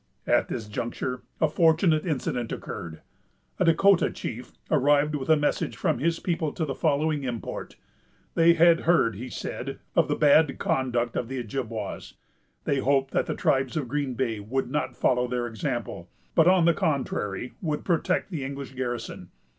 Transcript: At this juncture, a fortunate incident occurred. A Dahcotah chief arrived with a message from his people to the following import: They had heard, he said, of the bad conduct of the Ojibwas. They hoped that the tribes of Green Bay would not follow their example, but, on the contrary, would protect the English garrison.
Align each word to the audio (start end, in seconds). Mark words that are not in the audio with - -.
At 0.25 0.47
this 0.47 0.67
juncture, 0.67 1.21
a 1.39 1.47
fortunate 1.47 2.07
incident 2.07 2.51
occurred. 2.51 3.01
A 3.59 3.65
Dahcotah 3.65 4.09
chief 4.09 4.51
arrived 4.71 5.13
with 5.13 5.29
a 5.29 5.37
message 5.37 5.77
from 5.77 5.99
his 5.99 6.19
people 6.19 6.51
to 6.53 6.65
the 6.65 6.73
following 6.73 7.23
import: 7.23 7.75
They 8.33 8.53
had 8.55 8.79
heard, 8.79 9.13
he 9.15 9.29
said, 9.29 9.77
of 9.95 10.07
the 10.07 10.15
bad 10.15 10.57
conduct 10.57 11.15
of 11.15 11.27
the 11.27 11.37
Ojibwas. 11.43 12.15
They 12.63 12.79
hoped 12.79 13.11
that 13.11 13.27
the 13.27 13.35
tribes 13.35 13.77
of 13.77 13.87
Green 13.89 14.15
Bay 14.15 14.39
would 14.39 14.71
not 14.71 14.97
follow 14.97 15.27
their 15.27 15.45
example, 15.45 16.09
but, 16.33 16.47
on 16.47 16.65
the 16.65 16.73
contrary, 16.73 17.53
would 17.61 17.85
protect 17.85 18.31
the 18.31 18.43
English 18.43 18.71
garrison. 18.73 19.29